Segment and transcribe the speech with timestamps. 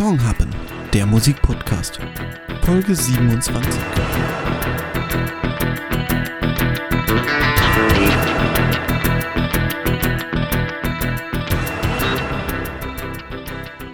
[0.00, 0.48] Songhappen,
[0.94, 2.00] der Musikpodcast.
[2.62, 3.70] Folge 27.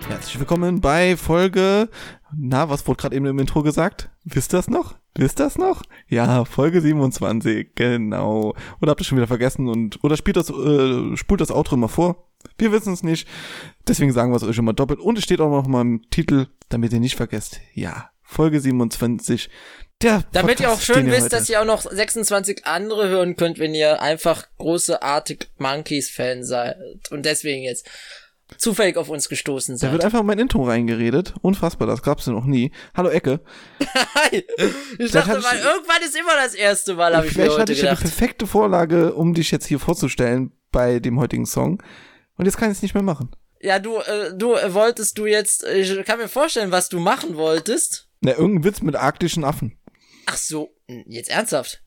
[0.06, 1.88] Herzlich willkommen bei Folge.
[2.32, 4.08] Na, was wurde gerade eben im Intro gesagt?
[4.22, 4.94] Wisst ihr das noch?
[5.16, 5.82] Wisst ihr das noch?
[6.06, 8.54] Ja, Folge 27, genau.
[8.80, 11.88] Oder habt ihr schon wieder vergessen und oder spielt das, äh, spult das Outro mal
[11.88, 12.28] vor?
[12.58, 13.28] Wir wissen es nicht.
[13.88, 15.00] Deswegen sagen wir es euch immer doppelt.
[15.00, 17.60] Und es steht auch noch mal im Titel, damit ihr nicht vergesst.
[17.74, 19.48] Ja, Folge 27.
[20.02, 23.08] Der Damit ihr auch Podcast, schön ihr wisst, heute- dass ihr auch noch 26 andere
[23.08, 26.76] hören könnt, wenn ihr einfach große Arctic Monkeys Fan seid
[27.10, 27.86] und deswegen jetzt
[28.58, 29.92] zufällig auf uns gestoßen Da seid.
[29.92, 31.34] wird einfach in mein Intro reingeredet.
[31.40, 32.72] Unfassbar, das gab's ja noch nie.
[32.94, 33.40] Hallo Ecke.
[34.14, 34.44] Hi.
[34.98, 37.52] Ich dachte hab ich- mal, irgendwann ist immer das erste Mal, habe ich mir Vielleicht
[37.52, 38.02] hatte heute ich ja die gedacht.
[38.02, 41.82] perfekte Vorlage, um dich jetzt hier vorzustellen bei dem heutigen Song.
[42.36, 43.30] Und jetzt kann ich es nicht mehr machen.
[43.60, 47.00] Ja, du, äh, du äh, wolltest du jetzt, äh, ich kann mir vorstellen, was du
[47.00, 48.08] machen wolltest.
[48.20, 49.78] Na, irgendein Witz mit arktischen Affen.
[50.26, 51.82] Ach so, hm, jetzt ernsthaft?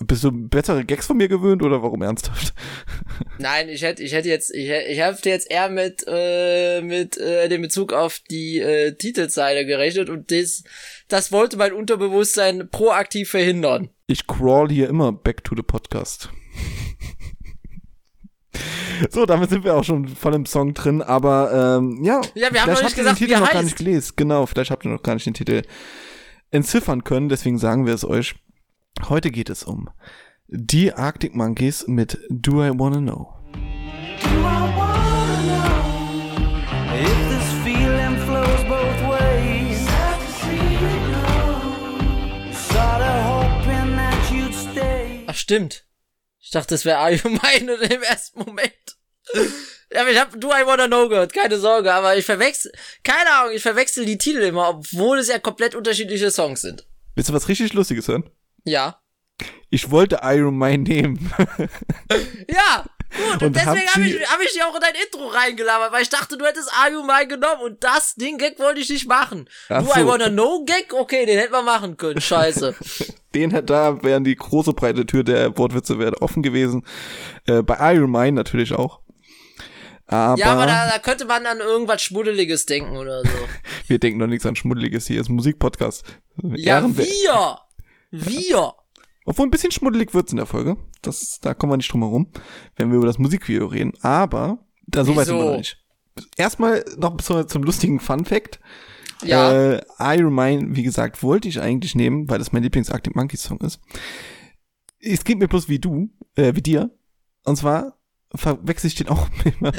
[0.00, 2.54] Bist du bessere Gags von mir gewöhnt oder warum ernsthaft?
[3.38, 7.18] Nein, ich hätte, ich hätte jetzt, ich hätte, ich hätte jetzt eher mit, äh, mit
[7.18, 10.64] äh, dem Bezug auf die äh, Titelzeile gerechnet und das,
[11.08, 13.90] das wollte mein Unterbewusstsein proaktiv verhindern.
[14.06, 16.30] Ich crawl hier immer back to the podcast.
[19.10, 22.20] So, damit sind wir auch schon voll im Song drin, aber ähm, ja.
[22.34, 23.62] Ja, wir haben vielleicht noch nicht habt ihr gesagt, den wie Titel er noch gar
[23.62, 24.12] nicht gelesen.
[24.16, 25.62] Genau, vielleicht habt ihr noch gar nicht den Titel
[26.50, 28.34] entziffern können, deswegen sagen wir es euch.
[29.08, 29.90] Heute geht es um
[30.48, 33.34] die Arctic Monkeys mit Do I Wanna Know.
[33.52, 39.86] Do I wanna know if this feeling flows both ways?
[42.52, 45.24] Sorta hoping that you'd stay.
[45.26, 45.87] Ach stimmt.
[46.48, 48.72] Ich dachte, das wäre allgemein in dem ersten Moment.
[49.92, 52.72] Ja, aber ich hab Do I Wanna Know gehört, keine Sorge, aber ich verwechsel,
[53.04, 56.86] keine Ahnung, ich verwechsel die Titel immer, obwohl es ja komplett unterschiedliche Songs sind.
[57.14, 58.30] Willst du was richtig Lustiges hören?
[58.64, 59.02] Ja.
[59.68, 61.30] Ich wollte Iron Man nehmen.
[62.48, 62.86] Ja,
[63.32, 66.08] gut, und, deswegen habe ich, hab ich dir auch in dein Intro reingelabert, weil ich
[66.08, 69.48] dachte, du hättest Are You Mine genommen und das, den Gag wollte ich nicht machen.
[69.68, 70.06] Ach I so.
[70.06, 70.92] Wanna Know Gag?
[70.92, 72.74] Okay, den hätten wir machen können, scheiße.
[73.34, 76.82] Den hat da wären die große breite Tür der Wortwitze wäre offen gewesen.
[77.46, 79.00] Äh, bei Iron Man natürlich auch.
[80.06, 83.28] Aber, ja, aber da, da könnte man an irgendwas Schmuddeliges denken oder so.
[83.86, 86.04] wir denken noch nichts an Schmuddeliges hier, ist ein Musikpodcast.
[86.42, 87.08] Ja, Ehrenwert.
[87.08, 87.58] wir!
[88.10, 88.72] Wir!
[89.28, 90.78] Obwohl ein bisschen schmuddelig wird's in der Folge.
[91.02, 92.28] Das, da kommen wir nicht drum herum,
[92.76, 93.92] wenn wir über das Musikvideo reden.
[94.00, 95.76] Aber, da so weit sind wir noch nicht.
[96.38, 98.58] Erstmal noch bis zum lustigen Fun Fact.
[99.22, 99.52] Ja.
[99.52, 103.42] Äh, Iron Man, wie gesagt, wollte ich eigentlich nehmen, weil das mein Lieblings Arctic Monkeys
[103.42, 103.80] Song ist.
[104.98, 106.90] Es geht mir bloß wie du, äh, wie dir.
[107.44, 107.98] Und zwar
[108.34, 109.72] verwechsel ich den auch immer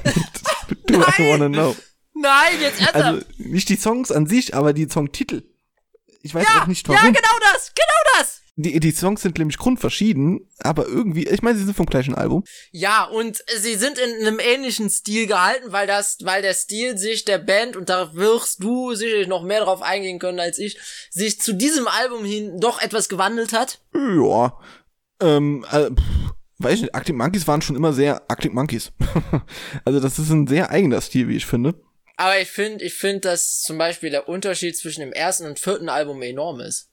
[0.70, 1.32] mit Do I Nein!
[1.32, 1.76] Wanna Know.
[2.14, 3.04] Nein, jetzt ernsthaft!
[3.04, 5.42] Also nicht die Songs an sich, aber die Songtitel.
[6.22, 7.14] Ich weiß ja, auch nicht ja, warum.
[7.14, 8.42] genau das, genau das!
[8.62, 12.44] Die, die Songs sind nämlich grundverschieden, aber irgendwie, ich meine, sie sind vom gleichen Album.
[12.72, 17.24] Ja, und sie sind in einem ähnlichen Stil gehalten, weil das, weil der Stil sich
[17.24, 20.78] der Band, und da wirst du sicherlich noch mehr drauf eingehen können als ich,
[21.09, 23.80] sich zu diesem Album hin doch etwas gewandelt hat.
[23.94, 24.59] Ja.
[25.22, 28.91] Ähm, äh, pff, weiß ich nicht, Arctic Monkeys waren schon immer sehr Arctic Monkeys.
[29.86, 31.76] also das ist ein sehr eigener Stil, wie ich finde.
[32.18, 35.88] Aber ich finde, ich finde, dass zum Beispiel der Unterschied zwischen dem ersten und vierten
[35.88, 36.89] Album enorm ist.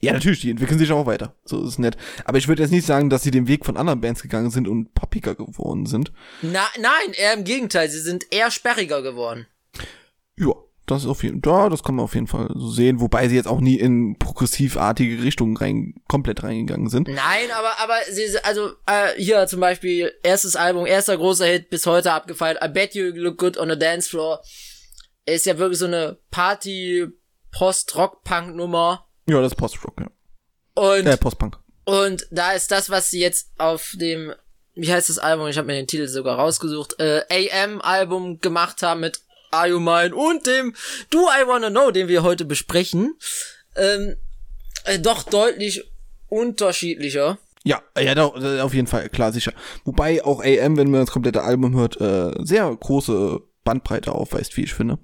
[0.00, 1.34] Ja, natürlich, die entwickeln sich auch weiter.
[1.44, 1.96] So ist nett.
[2.24, 4.68] Aber ich würde jetzt nicht sagen, dass sie den Weg von anderen Bands gegangen sind
[4.68, 6.12] und poppiger geworden sind.
[6.42, 9.46] Na, nein, eher im Gegenteil, sie sind eher sperriger geworden.
[10.36, 10.54] Ja,
[10.86, 13.28] das ist auf jeden Fall, ja, das kann man auf jeden Fall so sehen, wobei
[13.28, 17.06] sie jetzt auch nie in progressivartige Richtungen rein, komplett reingegangen sind.
[17.08, 21.86] Nein, aber, aber sie, also, äh, hier zum Beispiel, erstes Album, erster großer Hit, bis
[21.86, 24.42] heute abgefeiert, I Bet You Look Good on the Dance Floor,
[25.24, 27.06] ist ja wirklich so eine Party,
[27.52, 29.06] Post-Rock-Punk-Nummer.
[29.28, 30.10] Ja, das ist Post-Rock, ja.
[30.74, 31.58] Und, Äh, Post-Punk.
[31.84, 34.32] und da ist das, was sie jetzt auf dem,
[34.74, 35.48] wie heißt das Album?
[35.48, 40.14] Ich habe mir den Titel sogar rausgesucht, äh, AM-Album gemacht haben mit Are You Mine
[40.14, 40.74] und dem
[41.10, 43.14] Do I Wanna Know, den wir heute besprechen,
[43.76, 44.16] ähm,
[44.84, 45.84] äh, doch deutlich
[46.28, 47.38] unterschiedlicher.
[47.64, 49.52] Ja, ja, doch, äh, auf jeden Fall, klar, sicher.
[49.84, 54.64] Wobei auch AM, wenn man das komplette Album hört, äh, sehr große Bandbreite aufweist, wie
[54.64, 54.98] ich finde.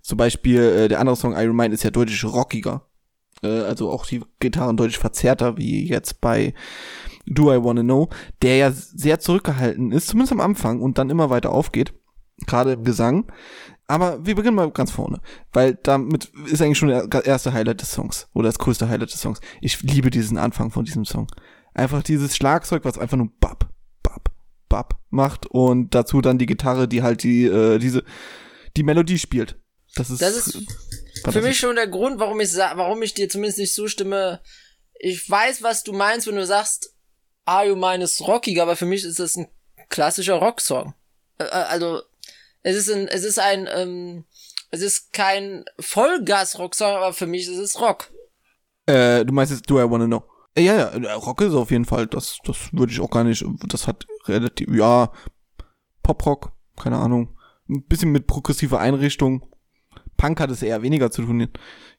[0.00, 2.87] Zum Beispiel äh, der andere Song Iron Man ist ja deutlich rockiger.
[3.42, 6.54] Äh, also auch die Gitarren deutlich verzerrter, wie jetzt bei
[7.26, 8.08] Do I Wanna Know,
[8.42, 11.92] der ja sehr zurückgehalten ist, zumindest am Anfang und dann immer weiter aufgeht.
[12.46, 13.30] Gerade im Gesang.
[13.88, 15.20] Aber wir beginnen mal ganz vorne,
[15.52, 19.20] weil damit ist eigentlich schon der erste Highlight des Songs oder das größte Highlight des
[19.20, 19.40] Songs.
[19.62, 21.26] Ich liebe diesen Anfang von diesem Song.
[21.72, 23.70] Einfach dieses Schlagzeug, was einfach nur bap,
[24.02, 24.30] bap,
[24.68, 28.04] bap macht und dazu dann die Gitarre, die halt die äh, diese
[28.76, 29.58] die Melodie spielt.
[29.94, 30.66] Das ist, Das ist
[31.32, 34.40] für mich schon der Grund, warum ich warum ich dir zumindest nicht zustimme.
[34.98, 36.94] Ich weiß, was du meinst, wenn du sagst,
[37.44, 39.48] Are You Mine ist rockiger, aber für mich ist das ein
[39.88, 40.94] klassischer Rocksong.
[41.38, 42.02] Also
[42.62, 44.24] es ist ein, es ist ein, ähm,
[44.70, 48.10] es ist kein Vollgas-Rocksong, aber für mich ist es Rock.
[48.86, 50.24] Äh, du meinst jetzt Do I Wanna Know?
[50.54, 53.24] Äh, Ja, ja, äh, Rock ist auf jeden Fall, das, das würde ich auch gar
[53.24, 55.12] nicht, das hat relativ, ja,
[56.02, 57.38] Poprock, keine Ahnung,
[57.68, 59.47] ein bisschen mit progressiver Einrichtung.
[60.18, 61.48] Punk hat es eher weniger zu tun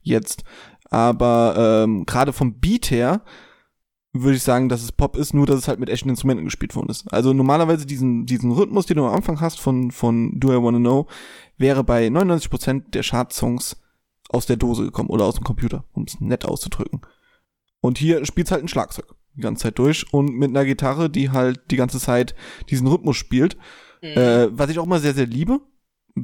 [0.01, 0.43] jetzt,
[0.91, 3.23] aber ähm, gerade vom Beat her
[4.13, 6.75] würde ich sagen, dass es Pop ist, nur dass es halt mit echten Instrumenten gespielt
[6.75, 7.11] worden ist.
[7.13, 10.79] Also normalerweise diesen, diesen Rhythmus, den du am Anfang hast von, von Do I Wanna
[10.79, 11.07] Know,
[11.57, 13.77] wäre bei 99% der Chart-Songs
[14.29, 17.01] aus der Dose gekommen oder aus dem Computer, um es nett auszudrücken.
[17.81, 21.29] Und hier spielt halt ein Schlagzeug die ganze Zeit durch und mit einer Gitarre, die
[21.29, 22.35] halt die ganze Zeit
[22.69, 23.57] diesen Rhythmus spielt.
[24.01, 25.61] Äh, was ich auch mal sehr, sehr liebe,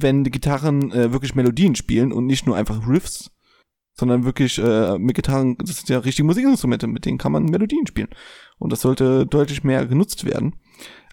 [0.02, 3.32] wenn die Gitarren äh, wirklich Melodien spielen und nicht nur einfach Riffs,
[3.94, 7.88] sondern wirklich äh, mit Gitarren, das sind ja richtige Musikinstrumente, mit denen kann man Melodien
[7.88, 8.10] spielen.
[8.58, 10.56] Und das sollte deutlich mehr genutzt werden,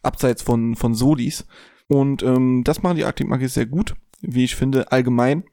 [0.02, 1.46] abseits von, von Solis.
[1.88, 5.44] Und ähm, das machen die Arctic Monkeys sehr gut, wie ich finde, allgemein.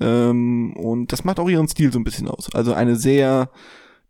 [0.00, 2.52] Ähm, und das macht auch ihren Stil so ein bisschen aus.
[2.54, 3.50] Also eine sehr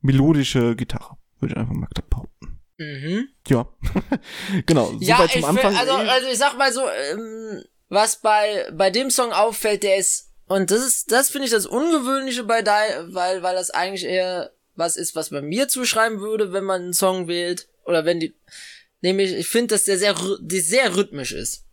[0.00, 2.60] melodische Gitarre, würde ich einfach mal behaupten.
[2.78, 3.28] Mhm.
[3.48, 3.68] Ja,
[4.66, 4.92] genau.
[4.98, 5.76] Ja, Soweit ich zum Anfang.
[5.76, 10.30] also, also ich sag mal so, ähm, was bei bei dem Song auffällt, der ist
[10.46, 14.50] und das ist das finde ich das ungewöhnliche bei Die, weil weil das eigentlich eher
[14.74, 18.34] was ist, was man mir zuschreiben würde, wenn man einen Song wählt oder wenn die
[19.02, 21.66] nämlich ich finde, dass der sehr die sehr rhythmisch ist.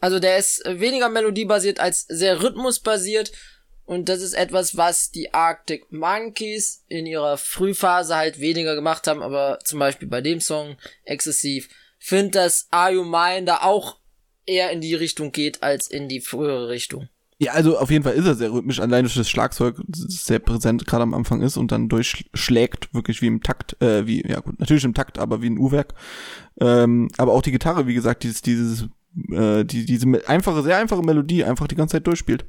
[0.00, 3.32] Also der ist weniger melodiebasiert als sehr rhythmusbasiert
[3.86, 9.22] und das ist etwas, was die Arctic Monkeys in ihrer Frühphase halt weniger gemacht haben,
[9.22, 11.70] aber zum Beispiel bei dem Song exzessiv.
[11.98, 13.96] Find, dass Are You Mine da auch
[14.46, 17.08] eher in die Richtung geht als in die frühere Richtung.
[17.38, 20.86] Ja, also auf jeden Fall ist er sehr rhythmisch, allein durch das Schlagzeug sehr präsent
[20.86, 24.58] gerade am Anfang ist und dann durchschlägt, wirklich wie im Takt, äh, wie, ja gut,
[24.58, 25.92] natürlich im Takt, aber wie ein Uhrwerk.
[26.58, 28.88] Ähm, aber auch die Gitarre, wie gesagt, dieses, dieses,
[29.30, 32.46] äh, die, diese einfache, sehr einfache Melodie einfach die ganze Zeit durchspielt.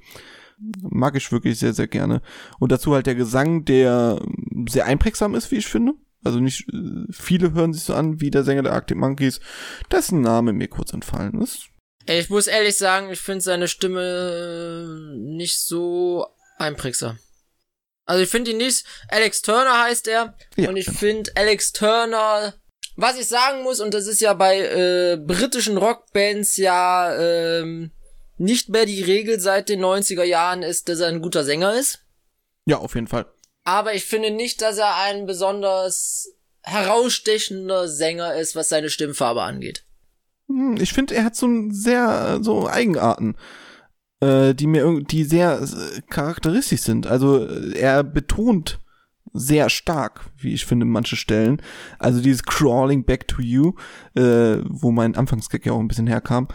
[0.81, 2.21] Mag ich wirklich sehr, sehr gerne.
[2.57, 4.21] Und dazu halt der Gesang, der
[4.69, 5.95] sehr einprägsam ist, wie ich finde.
[6.23, 9.41] Also nicht äh, viele hören sich so an wie der Sänger der Arctic Monkeys,
[9.91, 11.67] dessen Name mir kurz entfallen ist.
[12.07, 16.27] Ich muss ehrlich sagen, ich finde seine Stimme nicht so
[16.57, 17.19] einprägsam.
[18.05, 18.85] Also ich finde ihn nicht.
[19.09, 20.35] Alex Turner heißt er.
[20.55, 22.53] Ja, und ich finde Alex Turner.
[22.95, 27.91] Was ich sagen muss, und das ist ja bei äh, britischen Rockbands ja ähm,
[28.37, 31.99] nicht mehr die Regel seit den 90er Jahren, ist, dass er ein guter Sänger ist.
[32.65, 33.25] Ja, auf jeden Fall.
[33.65, 36.29] Aber ich finde nicht, dass er ein besonders
[36.63, 39.83] herausstechender Sänger ist, was seine Stimmfarbe angeht.
[40.47, 43.35] Hm, Ich finde, er hat so ein sehr so Eigenarten,
[44.19, 47.07] äh, die mir die sehr äh, charakteristisch sind.
[47.07, 48.79] Also äh, er betont
[49.33, 51.61] sehr stark, wie ich finde, manche Stellen.
[51.99, 53.73] Also dieses Crawling Back to You,
[54.15, 56.47] äh, wo mein Anfangsgag ja auch ein bisschen herkam,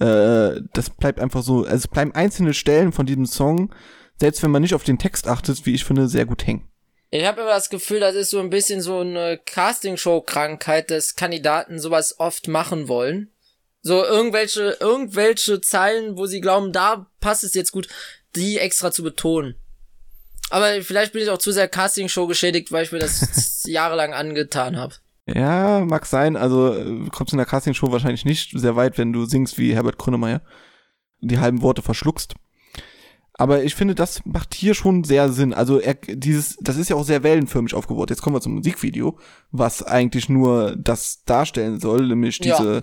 [0.00, 3.74] äh, das bleibt einfach so, also es bleiben einzelne Stellen von diesem Song,
[4.20, 6.68] selbst wenn man nicht auf den Text achtet, wie ich finde, sehr gut hängen.
[7.10, 11.78] Ich habe immer das Gefühl, das ist so ein bisschen so eine Castingshow-Krankheit, dass Kandidaten
[11.78, 13.30] sowas oft machen wollen.
[13.86, 17.86] So irgendwelche, irgendwelche Zeilen, wo sie glauben, da passt es jetzt gut,
[18.34, 19.54] die extra zu betonen.
[20.50, 24.76] Aber vielleicht bin ich auch zu sehr Castingshow geschädigt, weil ich mir das jahrelang angetan
[24.76, 24.96] habe.
[25.26, 26.34] Ja, mag sein.
[26.34, 29.98] Also äh, kommst in der Castingshow wahrscheinlich nicht sehr weit, wenn du singst wie Herbert
[29.98, 30.42] Grönemeyer.
[31.20, 32.34] Die halben Worte verschluckst.
[33.38, 35.52] Aber ich finde, das macht hier schon sehr Sinn.
[35.52, 38.08] Also er, dieses, das ist ja auch sehr wellenförmig aufgebaut.
[38.08, 39.18] Jetzt kommen wir zum Musikvideo,
[39.50, 42.56] was eigentlich nur das darstellen soll, nämlich Ja.
[42.56, 42.82] diese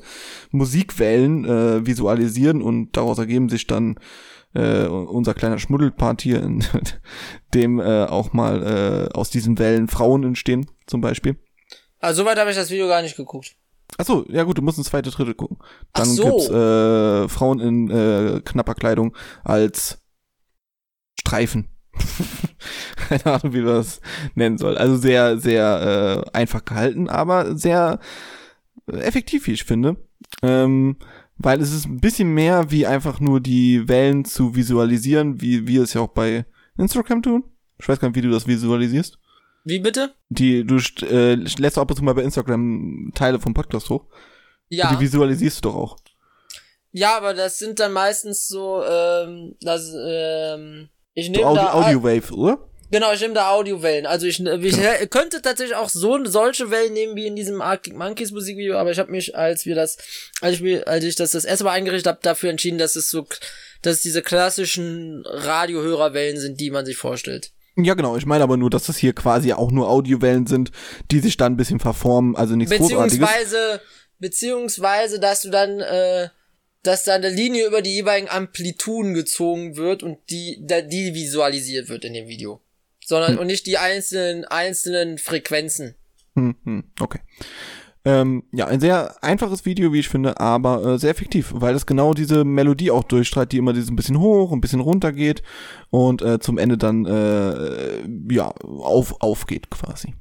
[0.52, 3.96] Musikwellen äh, visualisieren und daraus ergeben sich dann
[4.54, 6.64] äh, unser kleiner Schmuddelpart hier, in
[7.56, 11.38] dem äh, auch mal äh, aus diesen Wellen Frauen entstehen, zum Beispiel.
[12.00, 13.56] Also soweit habe ich das Video gar nicht geguckt.
[13.98, 15.58] Ach so, ja gut, du musst ins zweite, dritte gucken.
[15.94, 16.24] Ach Dann so.
[16.24, 20.00] gibt's äh, Frauen in äh, knapper Kleidung als
[21.26, 21.68] Streifen.
[23.08, 24.02] Keine Ahnung, wie man das
[24.36, 24.78] nennen soll.
[24.78, 28.00] Also sehr, sehr äh, einfach gehalten, aber sehr
[28.88, 29.96] effektiv, wie ich finde.
[30.42, 30.98] Ähm,
[31.38, 35.84] weil es ist ein bisschen mehr wie einfach nur die Wellen zu visualisieren, wie wir
[35.84, 36.46] es ja auch bei
[36.78, 37.44] Instagram tun.
[37.80, 39.18] Ich weiß gar nicht, wie du das visualisierst.
[39.64, 40.14] Wie bitte?
[40.30, 44.06] Die, du äh, lässt ab und zu mal bei Instagram Teile vom Podcast hoch.
[44.68, 44.94] Ja.
[44.94, 45.98] Die visualisierst du doch auch.
[46.92, 52.04] Ja, aber das sind dann meistens so, ähm, das, ähm, ich nehme Audio, da Audio
[52.04, 52.60] Wave, oder?
[52.92, 54.06] Genau, ich nehme da Audiowellen.
[54.06, 55.06] Also ich, ich Genau.
[55.10, 59.00] könnte tatsächlich auch so solche Wellen nehmen wie in diesem Arctic Monkeys Musikvideo, aber ich
[59.00, 59.98] habe mich, als wir das,
[60.42, 63.10] als ich mir, als ich das das erste Mal eingerichtet habe, dafür entschieden, dass es
[63.10, 63.26] so,
[63.82, 67.52] dass es diese klassischen Radiohörerwellen sind, die man sich vorstellt.
[67.76, 68.16] Ja, genau.
[68.16, 70.70] Ich meine aber nur, dass das hier quasi auch nur Audiowellen sind,
[71.10, 73.18] die sich dann ein bisschen verformen, also nichts Großartiges.
[73.20, 73.82] Beziehungsweise,
[74.20, 76.30] beziehungsweise, dass du dann, äh,
[76.84, 81.90] dass da eine Linie über die jeweiligen Amplituden gezogen wird und die, da, die visualisiert
[81.90, 82.62] wird in dem Video.
[83.06, 85.96] Sondern, und nicht die einzelnen, einzelnen Frequenzen.
[86.36, 87.20] Hm, hm, okay.
[88.06, 91.86] Ähm, ja, ein sehr einfaches Video, wie ich finde, aber äh, sehr effektiv, weil es
[91.86, 95.42] genau diese Melodie auch durchstrahlt, die immer dieses ein bisschen hoch, ein bisschen runter geht
[95.90, 100.16] und äh, zum Ende dann äh, ja auf aufgeht quasi.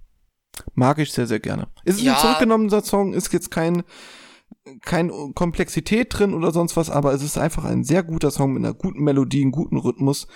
[0.75, 1.67] Mag ich sehr sehr gerne.
[1.85, 2.15] Ist es Ja.
[2.15, 3.83] ein zurückgenommener Song, ist jetzt kein
[4.81, 8.65] kein Komplexität drin oder sonst was, aber es ist einfach ein sehr guter Song mit
[8.65, 10.27] einer guten Melodie, einem guten Rhythmus,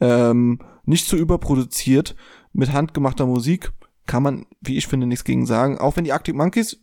[0.00, 2.14] ähm, nicht zu überproduziert,
[2.52, 3.72] mit handgemachter Musik,
[4.06, 5.78] kann man, wie ich finde, nichts gegen sagen.
[5.78, 6.78] Auch wenn die Arctic Monkeys,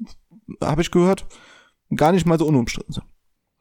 [0.64, 1.26] habe ich gehört,
[1.96, 3.06] gar nicht mal so unumstritten sind.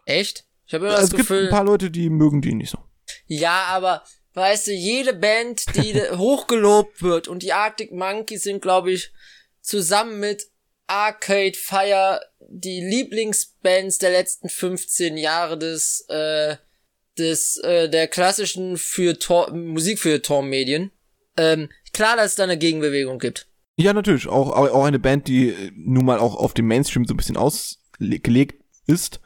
[0.04, 0.46] Echt?
[0.66, 1.44] Ich habe immer das es gibt Gefühl.
[1.44, 2.78] ein paar Leute, die mögen die nicht so.
[3.26, 4.02] Ja, aber
[4.34, 9.12] weißt du, jede Band, die hochgelobt wird und die Arctic Monkeys sind, glaube ich,
[9.60, 10.48] zusammen mit
[10.86, 16.56] Arcade Fire die Lieblingsbands der letzten 15 Jahre des äh,
[17.18, 20.90] des äh, der klassischen für Tor Musik für Tormedien.
[21.36, 23.48] Ähm, klar, dass es da eine Gegenbewegung gibt.
[23.76, 24.26] Ja, natürlich.
[24.26, 27.16] Auch, auch auch eine Band, die äh, nun mal auch auf dem Mainstream so ein
[27.16, 29.20] bisschen ausgelegt ist.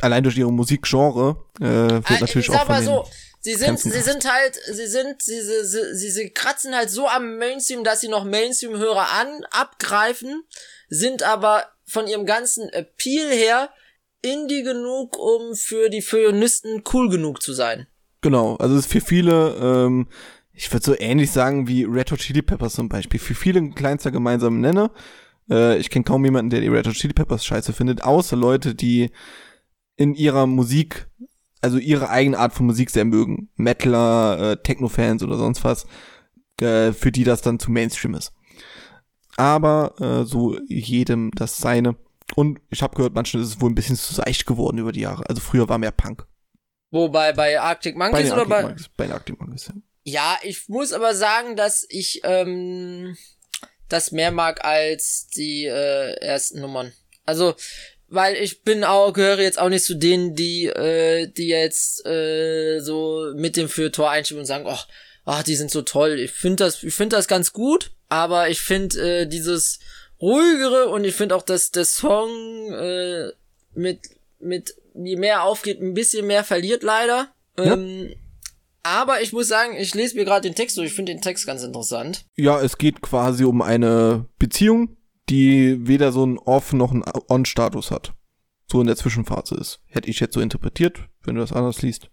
[0.00, 3.06] Allein durch ihre Musikgenre äh, wird Äh, natürlich ich auch sag von mal so,
[3.44, 7.36] sie sind, sie sind halt, sie sind, sie, sie, sie, sie, kratzen halt so am
[7.36, 10.42] Mainstream, dass sie noch Mainstream-Hörer an, abgreifen,
[10.88, 13.70] sind aber von ihrem ganzen Appeal her
[14.22, 17.86] indie genug, um für die Feuilletonisten cool genug zu sein.
[18.22, 20.08] Genau, also es ist für viele, ähm,
[20.54, 23.20] ich würde so ähnlich sagen wie Red Hot Chili Peppers zum Beispiel.
[23.20, 24.90] Für viele ein kleinster gemeinsamer Nenner.
[25.50, 28.74] Äh, ich kenne kaum jemanden, der die Red Hot Chili Peppers scheiße findet, außer Leute,
[28.74, 29.10] die
[29.96, 31.06] in ihrer Musik,
[31.64, 33.48] also ihre eigene Art von Musik sehr mögen.
[33.56, 35.86] Metaler, äh, Techno-Fans oder sonst was,
[36.60, 38.34] äh, für die das dann zu Mainstream ist.
[39.38, 41.96] Aber äh, so jedem das seine.
[42.36, 45.00] Und ich habe gehört, manchen ist es wohl ein bisschen zu seicht geworden über die
[45.00, 45.26] Jahre.
[45.26, 46.26] Also früher war mehr Punk.
[46.90, 48.90] Wobei bei Arctic Bei Monkeys den oder Arctic bei, Monkeys.
[48.94, 49.74] Bei den Arctic Monkeys, ja.
[50.06, 53.16] Ja, ich muss aber sagen, dass ich ähm,
[53.88, 56.92] das mehr mag als die äh, ersten Nummern.
[57.24, 57.54] Also,
[58.14, 62.80] weil ich bin auch gehöre jetzt auch nicht zu denen, die äh, die jetzt äh,
[62.80, 64.86] so mit dem für Tor einstimmen und sagen, ach,
[65.24, 66.18] ach, die sind so toll.
[66.18, 69.78] Ich finde das, ich finde das ganz gut, aber ich finde äh, dieses
[70.20, 72.28] ruhigere und ich finde auch, dass der Song
[72.72, 73.30] äh,
[73.74, 74.00] mit
[74.38, 77.28] mit je mehr aufgeht, ein bisschen mehr verliert leider.
[77.56, 78.14] Ähm,
[78.82, 80.88] aber ich muss sagen, ich lese mir gerade den Text durch.
[80.88, 82.26] Ich finde den Text ganz interessant.
[82.36, 84.96] Ja, es geht quasi um eine Beziehung,
[85.28, 88.12] die weder so einen Off- noch einen On-Status hat.
[88.70, 89.80] So in der Zwischenphase ist.
[89.86, 92.08] Hätte ich jetzt so interpretiert, wenn du das anders liest.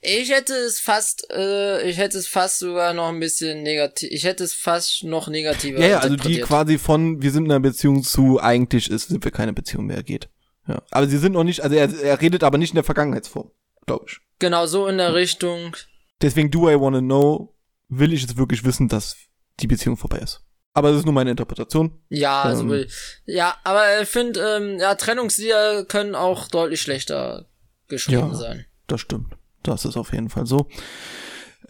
[0.00, 4.10] Ich hätte es fast, äh, ich hätte es fast sogar noch ein bisschen negativ.
[4.12, 5.80] Ich hätte es fast noch negativer.
[5.80, 9.24] Ja, ja, also die quasi von, wir sind in einer Beziehung zu, eigentlich ist, sind
[9.24, 10.28] wir keine Beziehung mehr, geht.
[10.68, 10.82] Ja.
[10.90, 13.50] Aber sie sind noch nicht, also er, er redet aber nicht in der Vergangenheitsform,
[13.86, 14.18] glaube ich.
[14.38, 15.76] Genau so in der Richtung.
[16.20, 17.54] Deswegen do I wanna know,
[17.88, 19.16] will ich jetzt wirklich wissen, dass
[19.60, 20.42] die Beziehung vorbei ist.
[20.74, 21.92] Aber das ist nur meine Interpretation.
[22.08, 22.86] Ja, also Ähm.
[23.26, 27.46] ja, aber ich finde, ähm, ja, Trennungslieder können auch deutlich schlechter
[27.88, 28.34] geschrieben Ja.
[28.34, 28.66] sein.
[28.88, 29.34] Das stimmt.
[29.62, 30.68] Das ist auf jeden Fall so.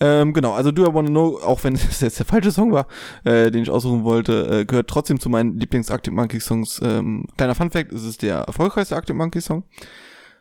[0.01, 2.89] Ähm, genau, also Do I Wanna Know, auch wenn es jetzt der falsche Song war,
[3.25, 6.81] äh, den ich aussuchen wollte, äh, gehört trotzdem zu meinen Lieblings-Arctic Monkeys Songs.
[6.83, 9.65] Ähm, kleiner Fun-Fact, es ist der erfolgreichste Arctic Monkeys Song.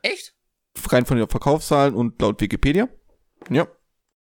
[0.01, 0.33] Echt?
[0.89, 2.87] Rein von den Verkaufszahlen und laut Wikipedia.
[3.49, 3.67] Ja.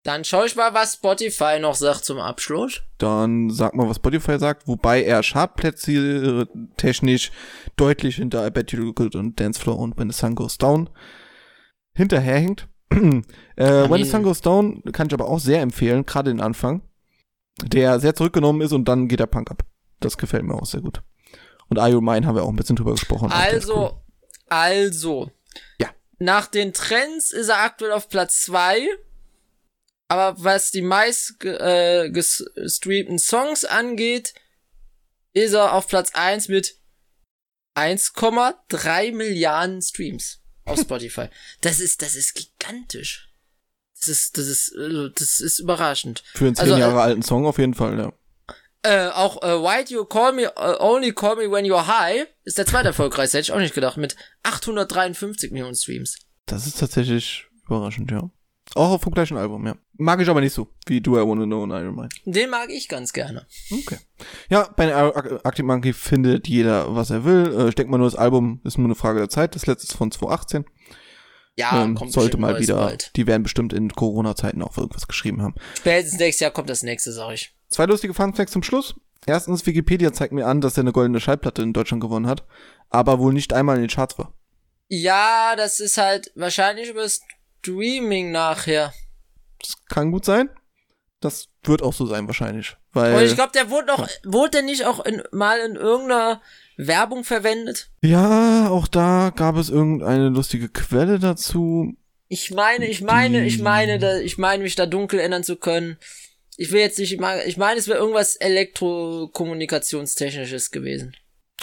[0.04, 2.82] Dann schau ich mal, was Spotify noch sagt zum Abschluss.
[2.98, 6.46] Dann sag mal, was Spotify sagt, wobei er Chartplätze
[6.76, 7.32] technisch
[7.76, 10.58] deutlich hinter I Bet You Look Good und Dance Floor und When the Sun Goes
[10.58, 10.90] Down
[11.94, 12.68] hinterherhinkt.
[12.90, 16.82] äh, When the Sun Goes Down kann ich aber auch sehr empfehlen, gerade den Anfang,
[17.62, 19.64] der sehr zurückgenommen ist und dann geht der Punk ab.
[20.00, 21.00] Das gefällt mir auch sehr gut.
[21.70, 23.30] Und Are You Mine haben wir auch ein bisschen drüber gesprochen.
[23.30, 23.54] Ganz cool.
[23.54, 24.00] Also,
[24.50, 25.30] also.
[25.80, 25.88] Ja.
[26.18, 28.86] Nach den Trends ist er aktuell auf Platz zwei.
[30.14, 34.32] Aber was die meist äh, gestreamten Songs angeht,
[35.32, 36.76] ist er auf Platz eins mit
[37.76, 41.30] 1,3 Milliarden Streams auf Spotify.
[41.62, 43.28] das ist, das ist gigantisch.
[43.98, 46.22] Das ist, das ist, äh, das ist überraschend.
[46.34, 48.12] Für einen zehn also, äh, Jahre alten Song auf jeden Fall, ja.
[48.82, 52.28] Äh, auch äh, Why Do You Call Me äh, Only Call Me When You're High
[52.44, 56.18] ist der zweite erfolgreichste, hätte ich auch nicht gedacht, mit 853 Millionen Streams.
[56.46, 58.30] Das ist tatsächlich überraschend, ja.
[58.74, 59.76] Auch vom gleichen Album, ja.
[59.98, 62.08] Mag ich aber nicht so, wie Do I Wanna Know und Iron Man.
[62.24, 63.46] Den mag ich ganz gerne.
[63.70, 63.98] Okay.
[64.48, 67.54] Ja, bei Ar- Arctic Monkey findet jeder, was er will.
[67.56, 69.54] Äh, Ich denke mal nur, das Album ist nur eine Frage der Zeit.
[69.54, 70.64] Das letzte ist von 2018.
[71.56, 73.12] Ja, ähm, kommt sollte mal wieder, Bald.
[73.14, 75.54] die werden bestimmt in Corona-Zeiten auch irgendwas geschrieben haben.
[75.76, 77.54] Spätestens nächstes Jahr kommt das nächste, sag ich.
[77.68, 78.96] Zwei lustige Funfacts zum Schluss.
[79.26, 82.44] Erstens, Wikipedia zeigt mir an, dass er eine goldene Schallplatte in Deutschland gewonnen hat,
[82.90, 84.34] aber wohl nicht einmal in den Charts war.
[84.88, 87.04] Ja, das ist halt wahrscheinlich über
[87.64, 88.92] Streaming nachher.
[89.58, 90.50] Das kann gut sein.
[91.20, 94.60] Das wird auch so sein wahrscheinlich, weil Und ich glaube, der wurde noch, wurde der
[94.62, 96.42] nicht auch in, mal in irgendeiner
[96.76, 97.88] Werbung verwendet?
[98.02, 101.96] ja, auch da gab es irgendeine lustige Quelle dazu.
[102.28, 105.96] Ich meine, ich meine, ich meine, da, ich meine, mich da dunkel erinnern zu können.
[106.58, 111.16] Ich will jetzt nicht, ich meine, ich meine, es wäre irgendwas elektrokommunikationstechnisches gewesen.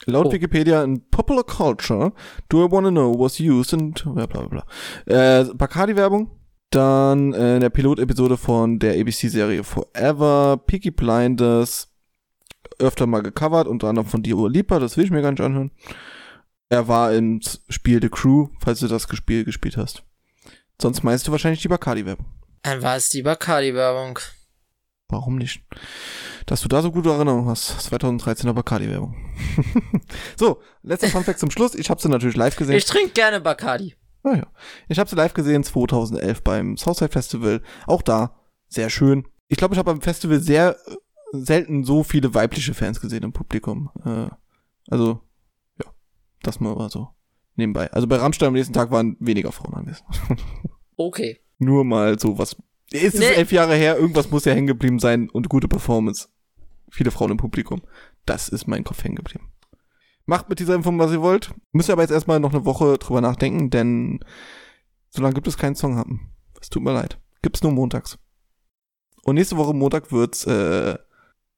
[0.05, 0.31] Laut Oh.
[0.31, 2.11] Wikipedia in Popular Culture,
[2.49, 4.65] Do I Wanna Know was used in bla bla bla.
[5.05, 6.31] Äh, Bacardi-Werbung.
[6.71, 11.89] Dann äh, in der Pilotepisode von der ABC-Serie Forever, Peaky Blinders,
[12.79, 15.71] öfter mal gecovert, unter anderem von Dio Lipa, das will ich mir gar nicht anhören.
[16.69, 20.03] Er war im Spiel The Crew, falls du das Spiel gespielt hast.
[20.81, 22.25] Sonst meinst du wahrscheinlich die Bacardi-Werbung.
[22.63, 24.19] Dann war es die Bacardi-Werbung.
[25.11, 25.63] Warum nicht?
[26.45, 27.91] Dass du da so gute Erinnerungen hast.
[27.91, 29.15] 2013er Bacardi-Werbung.
[30.37, 31.75] so, letzter Funfact zum Schluss.
[31.75, 32.75] Ich habe sie natürlich live gesehen.
[32.75, 33.95] Ich trinke gerne Bacardi.
[34.23, 34.47] Naja.
[34.87, 37.61] Ich habe sie live gesehen 2011 beim Southside Festival.
[37.87, 39.27] Auch da sehr schön.
[39.49, 40.95] Ich glaube, ich habe beim Festival sehr äh,
[41.33, 43.89] selten so viele weibliche Fans gesehen im Publikum.
[44.05, 44.29] Äh,
[44.89, 45.19] also,
[45.83, 45.91] ja,
[46.41, 47.09] das mal so
[47.55, 47.91] nebenbei.
[47.91, 50.07] Also bei Rammstein am nächsten Tag waren weniger Frauen anwesend.
[50.97, 51.39] Okay.
[51.57, 52.55] Nur mal so was.
[52.93, 53.25] Es ist Nee.
[53.25, 56.27] elf Jahre her, irgendwas muss ja hängen geblieben sein und gute Performance.
[56.89, 57.81] Viele Frauen im Publikum.
[58.25, 59.49] Das ist mein Kopf hängen geblieben.
[60.25, 61.53] Macht mit dieser Info, was ihr wollt.
[61.71, 64.19] Müsst ihr aber jetzt erstmal noch eine Woche drüber nachdenken, denn
[65.09, 66.31] so lange gibt es keinen Song haben.
[66.61, 67.17] Es tut mir leid.
[67.41, 68.19] Gibt's nur montags.
[69.23, 70.97] Und nächste Woche Montag wird's äh,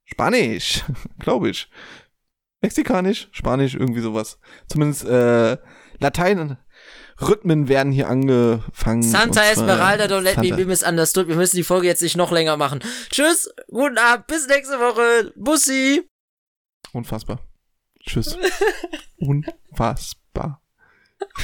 [0.05, 0.83] Spanisch,
[1.19, 1.69] glaube ich.
[2.61, 4.39] Mexikanisch, Spanisch, irgendwie sowas.
[4.67, 5.57] Zumindest äh,
[5.99, 6.57] Latein.
[7.21, 9.03] Rhythmen werden hier angefangen.
[9.03, 10.55] Santa Esmeralda, don't let me Santa.
[10.55, 11.27] be misunderstood.
[11.27, 12.79] Wir müssen die Folge jetzt nicht noch länger machen.
[13.09, 15.31] Tschüss, guten Abend, bis nächste Woche.
[15.35, 16.09] Bussi.
[16.91, 17.39] Unfassbar.
[18.05, 18.37] Tschüss.
[19.17, 20.61] Unfassbar.